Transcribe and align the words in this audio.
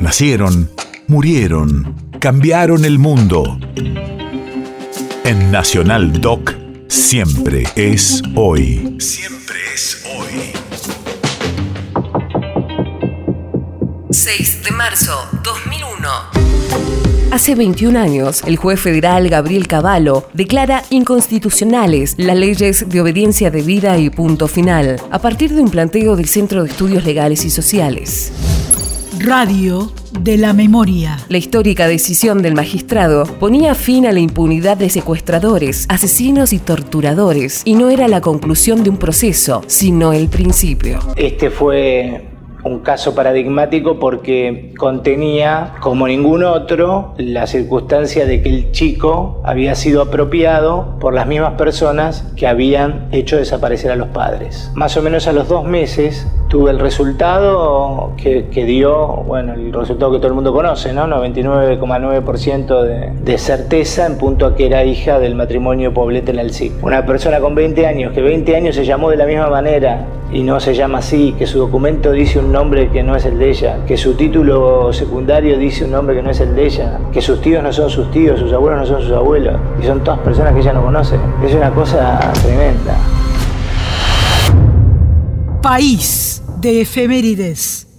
Nacieron, 0.00 0.70
murieron, 1.08 1.94
cambiaron 2.20 2.86
el 2.86 2.98
mundo. 2.98 3.58
En 5.24 5.50
Nacional 5.50 6.22
Doc, 6.22 6.54
siempre 6.88 7.64
es 7.76 8.22
hoy. 8.34 8.96
Siempre 8.98 9.56
es 9.74 10.02
hoy. 10.16 10.52
6 14.10 14.64
de 14.64 14.70
marzo 14.70 15.12
2001. 15.44 16.08
Hace 17.32 17.54
21 17.54 17.98
años, 17.98 18.42
el 18.46 18.56
juez 18.56 18.80
federal 18.80 19.28
Gabriel 19.28 19.68
Cavallo 19.68 20.30
declara 20.32 20.82
inconstitucionales 20.88 22.14
las 22.16 22.36
leyes 22.36 22.88
de 22.88 23.00
obediencia 23.02 23.50
debida 23.50 23.98
y 23.98 24.08
punto 24.08 24.48
final, 24.48 24.96
a 25.10 25.18
partir 25.18 25.52
de 25.54 25.60
un 25.60 25.68
planteo 25.68 26.16
del 26.16 26.26
Centro 26.26 26.62
de 26.64 26.70
Estudios 26.70 27.04
Legales 27.04 27.44
y 27.44 27.50
Sociales. 27.50 28.32
Radio 29.22 29.92
de 30.18 30.38
la 30.38 30.54
Memoria. 30.54 31.18
La 31.28 31.36
histórica 31.36 31.86
decisión 31.86 32.40
del 32.40 32.54
magistrado 32.54 33.24
ponía 33.38 33.74
fin 33.74 34.06
a 34.06 34.12
la 34.12 34.20
impunidad 34.20 34.78
de 34.78 34.88
secuestradores, 34.88 35.84
asesinos 35.90 36.54
y 36.54 36.58
torturadores, 36.58 37.60
y 37.66 37.74
no 37.74 37.90
era 37.90 38.08
la 38.08 38.22
conclusión 38.22 38.82
de 38.82 38.88
un 38.88 38.96
proceso, 38.96 39.62
sino 39.66 40.14
el 40.14 40.28
principio. 40.28 41.00
Este 41.16 41.50
fue 41.50 42.30
un 42.64 42.80
caso 42.80 43.14
paradigmático 43.14 43.98
porque 43.98 44.72
contenía, 44.78 45.74
como 45.80 46.06
ningún 46.06 46.44
otro, 46.44 47.14
la 47.16 47.46
circunstancia 47.46 48.26
de 48.26 48.42
que 48.42 48.48
el 48.48 48.72
chico 48.72 49.40
había 49.44 49.74
sido 49.74 50.02
apropiado 50.02 50.98
por 51.00 51.14
las 51.14 51.26
mismas 51.26 51.54
personas 51.54 52.32
que 52.36 52.46
habían 52.46 53.08
hecho 53.12 53.36
desaparecer 53.36 53.90
a 53.90 53.96
los 53.96 54.08
padres. 54.08 54.70
Más 54.74 54.96
o 54.96 55.02
menos 55.02 55.26
a 55.26 55.32
los 55.32 55.48
dos 55.48 55.64
meses 55.64 56.26
tuve 56.48 56.70
el 56.70 56.80
resultado 56.80 58.12
que, 58.16 58.42
dio, 58.64 59.06
bueno, 59.26 59.54
el 59.54 59.72
resultado 59.72 60.12
que 60.12 60.18
todo 60.18 60.28
el 60.28 60.34
mundo 60.34 60.52
conoce, 60.52 60.92
¿no? 60.92 61.06
99,9% 61.06 62.82
de, 62.82 63.12
de, 63.22 63.38
certeza 63.38 64.06
en 64.06 64.18
punto 64.18 64.46
a 64.46 64.56
que 64.56 64.66
era 64.66 64.84
hija 64.84 65.18
del 65.18 65.34
matrimonio 65.34 65.94
Poblete 65.94 66.32
en 66.32 66.40
el 66.40 66.50
SIC. 66.50 66.84
Una 66.84 67.06
persona 67.06 67.40
con 67.40 67.54
20 67.54 67.86
años, 67.86 68.12
que 68.12 68.20
20 68.20 68.56
años 68.56 68.74
se 68.74 68.84
llamó 68.84 69.10
de 69.10 69.16
la 69.16 69.26
misma 69.26 69.48
manera 69.48 70.04
y 70.32 70.42
no 70.42 70.60
se 70.60 70.74
llama 70.74 70.98
así, 70.98 71.34
que 71.36 71.46
su 71.46 71.58
documento 71.58 72.12
dice 72.12 72.38
un 72.38 72.52
nombre 72.52 72.88
que 72.90 73.02
no 73.02 73.16
es 73.16 73.24
el 73.24 73.38
de 73.38 73.50
ella, 73.50 73.78
que 73.86 73.96
su 73.96 74.14
título 74.14 74.92
secundario 74.92 75.58
dice 75.58 75.84
un 75.84 75.90
nombre 75.90 76.14
que 76.16 76.22
no 76.22 76.30
es 76.30 76.40
el 76.40 76.54
de 76.54 76.66
ella, 76.66 77.00
que 77.12 77.20
sus 77.20 77.40
tíos 77.40 77.62
no 77.62 77.72
son 77.72 77.90
sus 77.90 78.10
tíos, 78.10 78.38
sus 78.38 78.52
abuelos 78.52 78.80
no 78.80 78.86
son 78.86 79.02
sus 79.02 79.12
abuelos, 79.12 79.56
y 79.82 79.86
son 79.86 80.04
todas 80.04 80.20
personas 80.20 80.54
que 80.54 80.60
ella 80.60 80.72
no 80.72 80.82
conoce. 80.82 81.16
Es 81.44 81.54
una 81.54 81.70
cosa 81.70 82.32
tremenda. 82.42 82.96
País 85.62 86.42
de 86.60 86.82
efemérides. 86.82 87.89